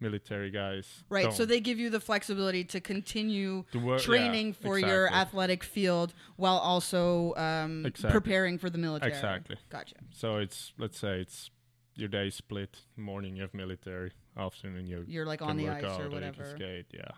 [0.00, 1.32] military guys Right.
[1.32, 1.48] So don't.
[1.48, 6.58] they give you the flexibility to continue work- yeah, training for your athletic field while
[6.58, 8.12] also um, Exactly.
[8.12, 9.10] preparing for the military.
[9.12, 9.56] Exactly.
[9.70, 9.96] Gotcha.
[10.12, 11.50] so it's let's say it's
[11.98, 16.08] your day split morning you have military afternoon you You're like on the ice or
[16.08, 16.44] whatever.
[16.44, 17.10] skate, yeah.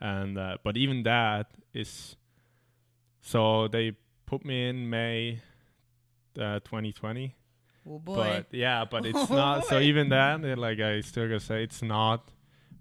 [0.00, 2.16] And uh, but even that is
[3.20, 3.92] so they
[4.26, 5.40] put me in May
[6.38, 7.34] uh, 2020.
[7.88, 8.14] Oh boy.
[8.14, 9.66] But yeah, but it's Oh, not.
[9.66, 12.30] So even then, like I still gotta say it's not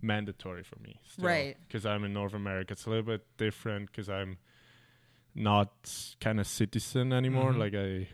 [0.02, 0.99] mandatory for me.
[1.08, 1.58] Still, Right.
[1.67, 4.38] Because I'm in North America, it's a little bit different because I'm
[5.36, 5.71] not
[6.19, 7.54] kind of citizen anymore.
[7.54, 7.58] Mhm.
[7.58, 8.08] Like I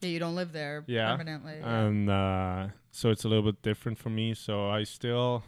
[0.00, 1.10] yeah, you don't live there Yeah.
[1.12, 1.56] permanently.
[1.60, 1.80] yeah.
[1.80, 4.34] and uh, so it's a little bit different for me.
[4.34, 5.44] So I still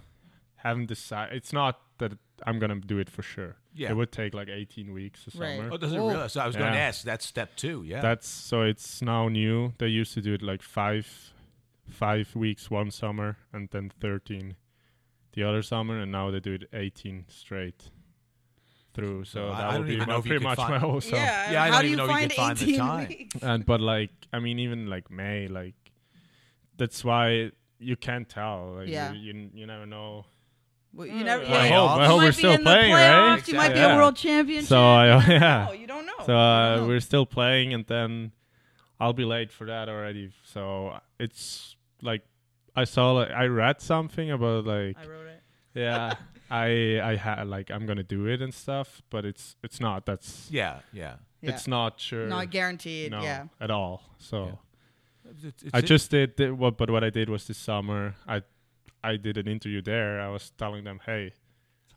[0.57, 1.37] haven't decided.
[1.37, 2.13] It's not that
[2.47, 3.57] I'm gonna do it for sure.
[3.75, 3.91] Yeah.
[3.91, 5.57] It would take like 18 weeks a Right.
[5.59, 5.71] summer.
[5.73, 6.09] Oh, does it Oh.
[6.09, 6.29] really?
[6.29, 7.05] So I was going to ask.
[7.05, 7.85] That's step two.
[7.87, 8.01] Yeah.
[8.01, 9.75] That's so it's now new.
[9.79, 11.33] They used to do it like five,
[11.89, 14.57] five weeks one summer and then 13
[15.35, 17.91] the other summer, and now they do it 18 straight
[18.95, 19.25] through.
[19.25, 21.23] So I- I that don't would be my, pretty much find- my whole summer.
[21.23, 21.53] yeah.
[21.53, 22.77] Yeah, I how don't do even you know if you find could find the 18
[22.79, 23.09] time.
[23.09, 23.37] weeks?
[23.43, 25.75] And but like I mean, even like May, like
[26.77, 28.75] that's why you can't tell.
[28.79, 29.13] Like, Yeah.
[29.13, 30.25] You, you you never know.
[30.93, 31.45] Well, you never.
[31.45, 33.39] Well, I yeah, hope- you I hope might we're be still in the playing, right?
[33.39, 33.95] playoffs, You might be Yeah.
[33.95, 34.63] a world champion.
[34.65, 35.65] So I- You don't yeah.
[35.67, 36.13] know, You don't know.
[36.27, 36.89] So uh, don't know.
[36.89, 38.33] we're still playing, and then
[38.99, 40.33] I'll be late for that already.
[40.45, 42.23] So it's like
[42.75, 45.43] I saw, like I read something about like I wrote it.
[45.75, 46.15] yeah,
[46.51, 50.05] I I had like I'm gonna do it and stuff, but it's it's not.
[50.07, 50.81] That's yeah.
[50.93, 51.17] Yeah.
[51.41, 51.51] Yeah.
[51.51, 52.27] it's not sure.
[52.27, 53.11] Not guaranteed.
[53.13, 53.47] no, Yeah.
[53.61, 54.03] at all.
[54.19, 54.45] So.
[54.45, 55.31] Yeah.
[55.31, 58.15] It's- it's I in- just did the, what, but what I did was this summer.
[58.27, 58.43] I
[59.03, 60.21] I did an interview there.
[60.21, 61.33] I was telling them, hey,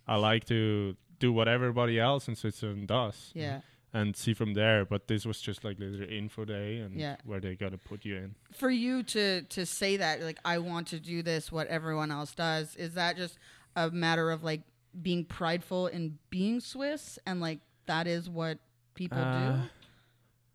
[0.08, 3.58] I like to do what everybody else in Switzerland does, Yeah.
[3.58, 3.98] Mm-hmm.
[3.98, 4.86] and see from there.
[4.86, 7.18] But this was just like the info day, and Yeah.
[7.26, 8.36] where they gotta put you in.
[8.54, 12.34] For you to to say that, like, I want to do this, what everyone else
[12.36, 13.38] does, is that just
[13.76, 14.62] a matter of like
[15.02, 18.60] being prideful in being Swiss, and like that is what
[18.96, 19.62] people Uh, do,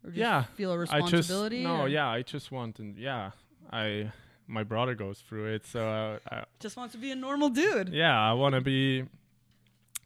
[0.05, 1.63] or just yeah, feel a I just responsibility.
[1.63, 3.31] no, or yeah, I just want and yeah,
[3.71, 4.11] I
[4.47, 7.89] my brother goes through it, so uh, I, just wants to be a normal dude.
[7.89, 9.03] yeah, I want to be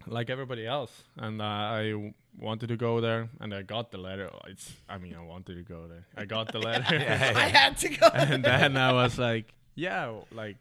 [0.07, 3.97] like everybody else, and uh, I w- wanted to go there, and I got the
[3.99, 4.29] letter.
[4.47, 6.05] It's, I mean, I wanted to go there.
[6.17, 7.33] I got the letter, Yeah.
[7.35, 8.07] I had to go.
[8.13, 10.57] and then I was like, yeah, like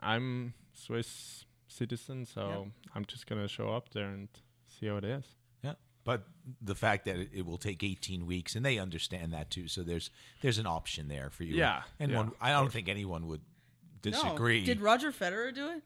[0.00, 4.28] I'm Swiss citizen, so I'm just gonna show up there and
[4.66, 5.24] see how it is.
[5.62, 5.74] Yeah.
[6.04, 6.24] But
[6.60, 9.68] the fact that it, it will take 18 weeks, and they understand that too.
[9.68, 10.10] So there's
[10.42, 11.54] there's an option there for you.
[11.56, 13.42] Yeah, And yeah, one, I don't think anyone would
[14.04, 14.10] No.
[14.10, 14.64] disagree.
[14.64, 15.82] Did Roger Federer do it?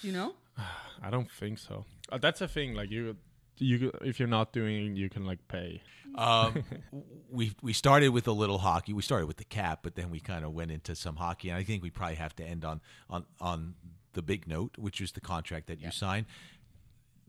[0.00, 0.34] Do you know?
[1.02, 1.84] I don't think so.
[2.10, 2.74] Uh, that's a thing.
[2.74, 3.16] Like you,
[3.58, 5.82] you if you're not doing, you can like pay.
[6.16, 6.62] Um,
[7.30, 8.92] we we started with a little hockey.
[8.92, 11.56] We started with the cap, but then we kind of went into some hockey, and
[11.58, 13.74] I think we probably have to end on on on
[14.12, 16.26] the big note, which is the contract that you signed.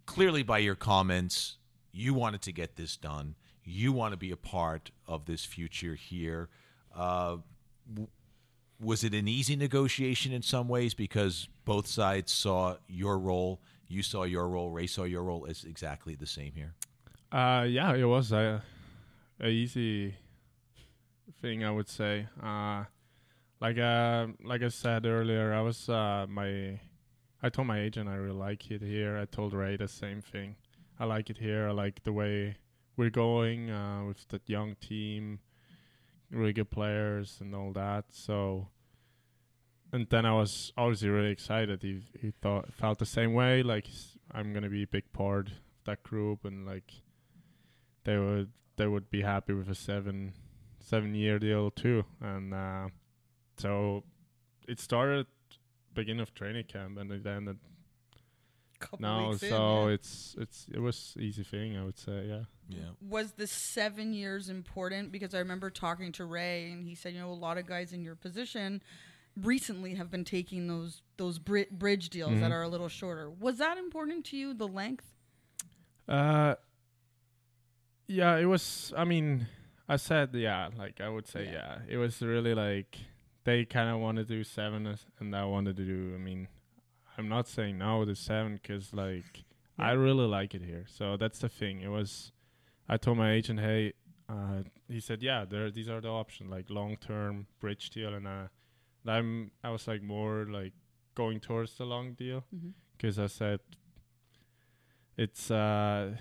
[0.05, 1.57] Clearly, by your comments,
[1.91, 3.35] you wanted to get this done.
[3.63, 6.49] You want to be a part of this future here.
[6.93, 7.37] Uh,
[7.89, 8.09] w-
[8.79, 14.03] was it an easy negotiation in some ways because both sides saw your role, you
[14.03, 16.73] saw your role, Ray saw your role as exactly the same here?
[17.31, 18.61] Uh, yeah, it was a,
[19.39, 20.15] a easy
[21.41, 22.27] thing, I would say.
[22.41, 22.83] Uh,
[23.63, 26.79] like uh, like I said earlier, I was uh, my,
[27.41, 29.17] I told my agent I really like it here.
[29.17, 30.57] I told Ray the same thing.
[30.99, 31.69] I like it here.
[31.69, 32.57] I like the way
[32.97, 35.39] we're going uh, with that young team.
[36.29, 38.05] really good players and all that.
[38.11, 38.67] So,
[39.93, 41.83] and then I was obviously really excited.
[41.83, 43.63] He he thought felt the same way.
[43.63, 43.87] Like
[44.33, 45.53] I'm gonna be a big part of
[45.85, 46.91] that group, and like
[48.03, 50.33] they would they would be happy with a seven
[50.81, 52.03] seven year deal too.
[52.19, 52.87] And uh,
[53.57, 54.03] so
[54.67, 55.27] it started
[55.93, 57.57] beginning of training camp, and it ended
[58.79, 59.29] Couple now.
[59.29, 59.93] weeks in, So yeah.
[59.93, 62.25] it's it's it was easy thing I would say.
[62.27, 62.43] Yeah.
[62.69, 62.91] Yeah.
[63.01, 65.11] was the seven years important?
[65.11, 67.91] Because I remember talking to Ray, and he said, you know, a lot of guys
[67.93, 68.81] in your position
[69.41, 72.53] recently have been taking those those bri- bridge deals that Mhm.
[72.53, 73.29] are a little shorter.
[73.29, 74.53] Was that important to you?
[74.53, 75.13] The length?
[76.07, 76.55] Uh,
[78.07, 78.93] yeah, it was.
[78.97, 79.47] I mean,
[79.87, 80.69] I said yeah.
[80.77, 81.79] Like I would say Yeah.
[81.87, 81.93] yeah.
[81.93, 82.97] It was really like
[83.45, 86.13] they kind of wanted to do seven, and I wanted to do.
[86.15, 86.47] I mean,
[87.17, 89.43] I'm not saying no to seven because like
[89.79, 90.85] I really like it here.
[90.87, 91.81] So that's the thing.
[91.81, 92.31] It was.
[92.87, 93.93] I told my agent, hey.
[94.29, 95.69] Uh, he said, yeah, there.
[95.69, 98.47] These are the options, like long term bridge deal, and uh,
[99.05, 99.51] I'm.
[99.63, 100.73] I was like more like
[101.15, 102.69] going towards the long deal Mm-hmm.
[102.97, 103.59] because I said
[105.17, 106.15] it's uh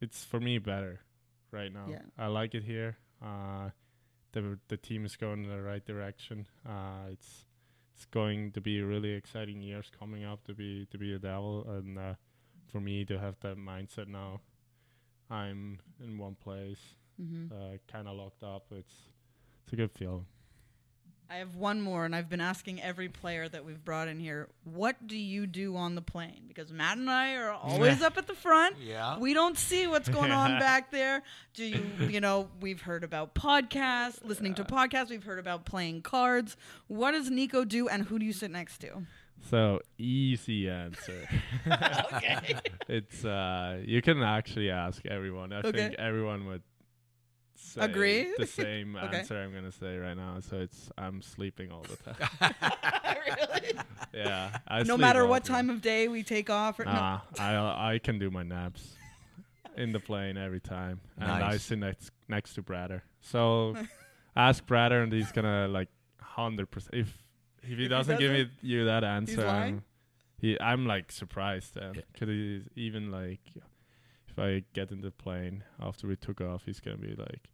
[0.00, 1.00] it's for me better
[1.50, 1.86] right now.
[1.90, 2.02] Yeah.
[2.18, 2.96] I like it here.
[3.22, 3.70] Uh
[4.32, 6.46] the the team is going in the right direction.
[6.66, 7.46] Uh it's
[7.94, 11.66] it's going to be really exciting years coming up to be to be a devil
[11.68, 12.14] and uh
[12.72, 14.40] for me to have that mindset now.
[15.30, 17.52] I'm in one place, Mm-hmm.
[17.52, 18.64] uh kind of locked up.
[18.70, 18.94] It's
[19.64, 20.26] it's a good feeling.
[21.30, 24.48] I have one more, and I've been asking every player that we've brought in here,
[24.64, 26.42] what do you do on the plane?
[26.48, 28.76] Because Matt and I are always up at the front.
[28.80, 29.16] Yeah.
[29.16, 31.22] We don't see what's going on back there.
[31.54, 36.02] Do you, you know, we've heard about podcasts, listening to podcasts, we've heard about playing
[36.02, 36.56] cards.
[36.88, 39.02] What does Nico do, and who do you sit next to?
[39.48, 41.28] So easy answer.
[42.12, 42.56] Okay.
[42.88, 45.52] it's uh you can actually ask everyone.
[45.52, 45.72] I Okay.
[45.72, 46.62] think everyone would
[47.60, 48.26] say Agree?
[48.36, 49.18] the same Okay.
[49.18, 50.38] answer I'm gonna say right now.
[50.40, 52.54] So it's I'm sleeping all the time.
[53.26, 53.80] really?
[54.14, 54.50] yeah.
[54.66, 56.78] I No matter what time of day we take off.
[56.80, 56.92] Or, no.
[56.92, 58.96] Nah, I I can do my naps
[59.76, 63.02] in the plane every time, and I sit next next to Brader.
[63.20, 63.76] So
[64.36, 65.88] ask Brader, and he's gonna like
[66.20, 66.94] hundred percent.
[66.94, 67.18] If
[67.62, 69.46] if he he doesn't give me doesn't, you that answer?
[69.46, 69.84] I'm,
[70.40, 71.74] he I'm like surprised.
[71.74, 72.02] Then Yeah.
[72.16, 73.40] could he even like
[74.30, 77.48] if I get in the plane after we took off, he's gonna be like,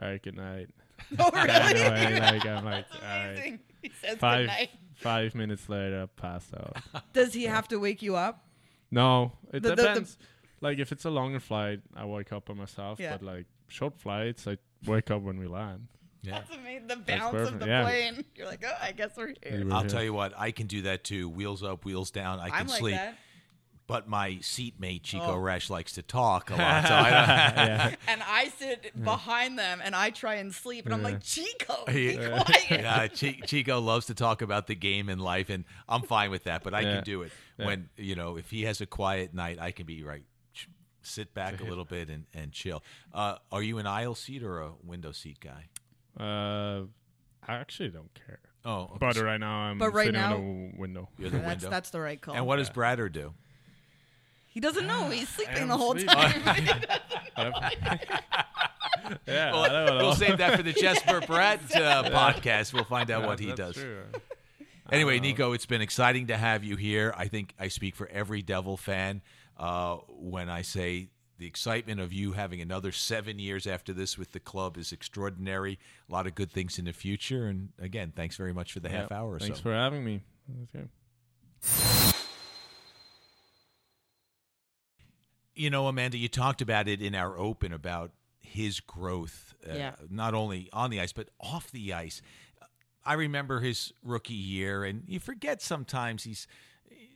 [0.00, 0.68] "All right, good night."
[1.18, 1.50] Oh, really?
[1.50, 3.60] Anyway, like, I'm like, That's all right.
[3.82, 4.70] He says Five goodnight.
[4.94, 6.76] five minutes later, I passed out.
[7.12, 8.46] Does he have to wake you up?
[8.92, 10.18] No, it The- the- the- depends.
[10.60, 13.00] like if it's a longer flight, I wake up by myself.
[13.00, 13.16] Yeah.
[13.16, 14.56] But like short flights, I
[14.86, 15.88] wake up when we land.
[16.22, 16.38] Yeah.
[16.38, 16.86] That's amazing.
[16.86, 17.82] The bounce of the Yeah.
[17.82, 18.24] plane.
[18.36, 19.66] You're like, oh, I guess we're here.
[19.72, 19.88] I'll here.
[19.90, 21.28] tell you what, I can do that too.
[21.28, 22.38] Wheels up, wheels down.
[22.38, 22.94] I can I'm like sleep.
[22.94, 23.18] that.
[23.86, 25.36] But my seatmate Chico Oh.
[25.36, 27.08] Resch likes to talk a lot, so I
[27.56, 27.94] yeah.
[28.08, 30.86] And I sit behind them and I try and sleep.
[30.86, 32.42] And I'm like, Chico, be Yeah.
[32.44, 32.64] quiet.
[32.70, 36.44] yeah, Chi- Chico loves to talk about the game and life, and I'm fine with
[36.44, 36.62] that.
[36.62, 36.94] But I Yeah.
[36.94, 37.66] can do it Yeah.
[37.66, 40.24] when you know if he has a quiet night, I can be right,
[41.02, 42.82] sit back a little bit and and chill.
[43.12, 45.68] Uh, are you an aisle seat or a window seat guy?
[46.18, 46.84] Uh,
[47.46, 48.38] I actually don't care.
[48.64, 48.96] Oh, okay.
[48.98, 51.10] But right now I'm But right sitting now- on the window.
[51.18, 51.68] you're the That's, window.
[51.70, 52.34] that's the right call.
[52.34, 53.34] and what does Brader do?
[54.54, 55.10] He doesn't know.
[55.10, 56.14] He's sleeping the whole sleeping.
[56.14, 56.42] time.
[59.26, 59.96] yeah, Well, I don't know.
[59.98, 62.72] we'll save that for the Jesper Bratt uh, podcast.
[62.72, 63.74] We'll find out Yeah, what he that's does.
[63.74, 64.02] true.
[64.92, 67.12] Anyway, Nico, it's been exciting to have you here.
[67.16, 69.22] I think I speak for every Devil fan
[69.58, 74.32] uh, when I say the excitement of you having another seven years after this with
[74.32, 75.78] the club is extraordinary.
[76.08, 77.46] A lot of good things in the future.
[77.46, 79.62] And again, thanks very much for the half hour or Thanks so.
[79.64, 80.20] for having me.
[80.74, 80.84] Okay.
[85.54, 89.94] You know, Amanda, you talked about it in our open about his growth, uh, Yeah.
[90.10, 92.22] not only on the ice, but off the ice.
[93.04, 96.46] I remember his rookie year, and you forget sometimes he's.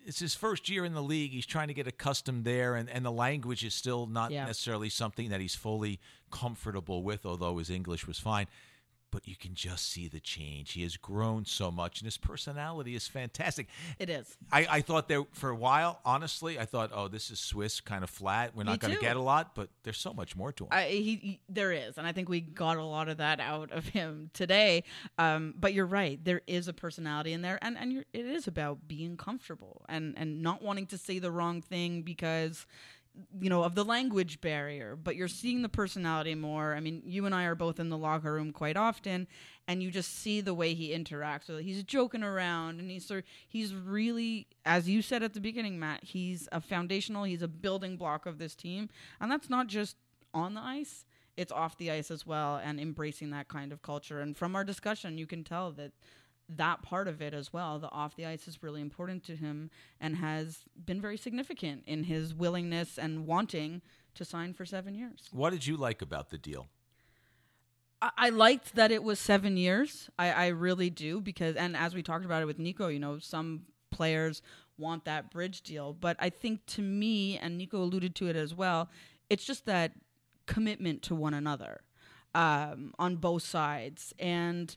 [0.07, 1.33] It's his first year in the league.
[1.33, 4.47] He's trying to get accustomed there, and, and the language is still not Yeah.
[4.47, 8.47] necessarily something that he's fully comfortable with, although his English was fine.
[9.11, 10.73] But you can just see the change.
[10.73, 13.69] He has grown so much, and his personality is fantastic.
[13.99, 14.37] It is.
[14.53, 18.05] I, I thought there for a while, honestly, I thought, oh, this is Swiss kind
[18.05, 18.55] of flat.
[18.55, 20.69] We're not going to get a lot, but there's so much more to him.
[20.71, 23.73] I, he, he there is, and I think we got a lot of that out
[23.73, 24.85] of him today.
[25.17, 28.47] Um, but you're right, there is a personality in there, and and you're, it is
[28.47, 32.67] about being comfortable and and not wanting to say the wrong thing because
[33.41, 34.97] you know of the language barrier.
[34.97, 36.75] But you're seeing the personality more.
[36.75, 39.27] I mean, you and I are both in the locker room quite often,
[39.67, 41.47] and you just see the way he interacts.
[41.47, 45.79] So he's joking around, and he's sort he's really, as you said at the beginning,
[45.79, 46.05] Matt.
[46.05, 47.25] He's a foundational.
[47.25, 48.89] He's a building block of this team,
[49.21, 49.97] and that's not just
[50.35, 51.05] on the ice.
[51.39, 54.21] it's off the ice as well and embracing that kind of culture.
[54.21, 55.93] And from our discussion, you can tell that
[56.49, 59.71] that part of it as well, the off the ice is really important to him
[60.01, 63.83] and has been very significant in his willingness and wanting
[64.15, 65.29] to sign for seven years.
[65.33, 66.67] What did you like about the deal?
[68.01, 70.09] I, I liked that it was seven years.
[70.19, 73.19] I, I really do because, and as we talked about it with Nico, you know,
[73.19, 74.43] some players
[74.79, 75.93] want that bridge deal.
[75.93, 78.89] But I think to me, and Nico alluded to it as well,
[79.29, 79.93] it's just that
[80.47, 81.83] commitment to one another
[82.35, 84.15] um, on both sides.
[84.19, 84.75] And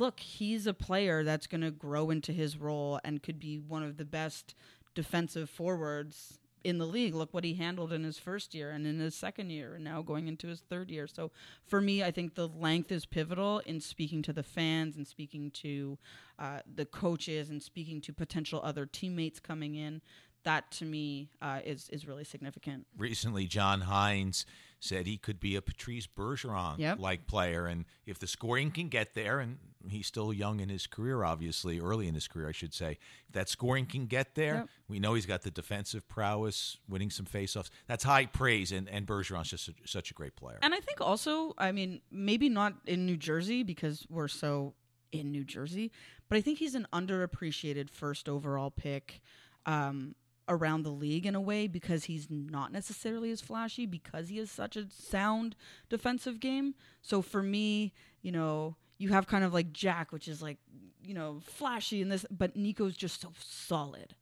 [0.00, 3.82] look, he's a player that's going to grow into his role and could be one
[3.82, 4.54] of the best
[4.94, 7.14] defensive forwards in the league.
[7.14, 10.02] Look what he handled in his first year and in his second year, and now
[10.02, 11.06] going into his third year.
[11.06, 11.30] So
[11.66, 15.50] for me, I think the length is pivotal in speaking to the fans and speaking
[15.52, 15.98] to
[16.38, 20.00] uh, the coaches and speaking to potential other teammates coming in.
[20.42, 22.86] That to me uh, is is really significant.
[22.96, 24.46] Recently, John Hynes
[24.80, 26.98] said he could be a Patrice Bergeron Yep.
[26.98, 29.58] like player, and if the scoring can get there, and
[29.88, 32.92] he's still young in his career, obviously early in his career, I should say.
[33.28, 34.68] If that scoring can get there, Yep.
[34.88, 37.70] we know he's got the defensive prowess, winning some faceoffs.
[37.86, 40.58] That's high praise, and and Bergeron's just a, such a great player.
[40.62, 44.74] And I think also, I mean, maybe not in New Jersey because we're so
[45.12, 45.90] in New Jersey,
[46.28, 49.20] but I think he's an underappreciated first overall pick
[49.66, 50.14] um,
[50.48, 54.50] around the league in a way because he's not necessarily as flashy because he has
[54.50, 55.54] such a sound
[55.88, 56.74] defensive game.
[57.02, 60.58] So for me, you know, you have kind of like Jack, which is like,
[61.02, 64.14] you know, flashy in this, but Nico's just so solid.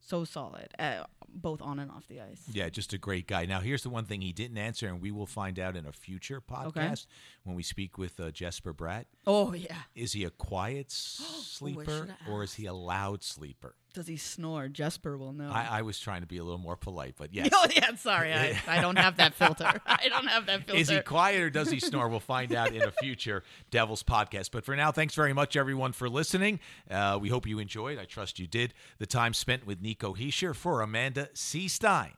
[0.00, 2.44] So solid, uh, both on and off the ice.
[2.52, 3.44] Yeah, just a great guy.
[3.44, 5.90] Now, here's the one thing he didn't answer, and we will find out in a
[5.90, 7.06] future podcast
[7.42, 9.06] when we speak with uh, Jesper Bratt.
[9.26, 9.78] Oh, yeah.
[9.96, 13.74] Is he a quiet sleeper or is he a loud sleeper?
[13.96, 14.68] Does he snore?
[14.68, 15.48] Jesper will know.
[15.50, 17.48] I, I was trying to be a little more polite, but yes.
[17.50, 19.64] Oh yeah, I'm sorry, I, I don't have that filter.
[19.86, 20.78] I don't have that filter.
[20.78, 22.10] Is he quiet or does he snore?
[22.10, 24.50] We'll find out in a future Devils podcast.
[24.50, 26.60] But for now, thanks very much, everyone, for listening.
[26.90, 27.98] Uh, we hope you enjoyed.
[27.98, 28.74] I trust you did.
[28.98, 31.66] The time spent with Nico Hischier for Amanda C.
[31.66, 32.12] Stein.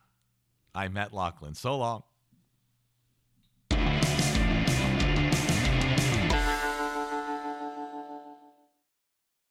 [0.74, 1.54] I'm Matt Loughlin.
[1.54, 2.02] So long.